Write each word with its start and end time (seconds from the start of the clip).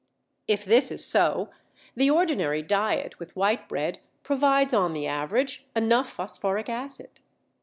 If 0.47 0.65
this 0.65 0.89
is 0.89 1.05
so, 1.05 1.51
the 1.95 2.09
ordinary 2.09 2.63
diet 2.63 3.19
with 3.19 3.35
white 3.35 3.69
bread 3.69 3.99
provides 4.23 4.73
on 4.73 4.93
the 4.93 5.05
average 5.05 5.67
enough 5.75 6.09
phosphoric 6.09 6.69
acid. 6.69 7.19